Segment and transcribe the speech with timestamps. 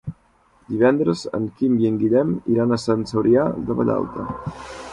[0.69, 4.27] Divendres en Quim i en Guillem iran a Sant Cebrià de Vallalta.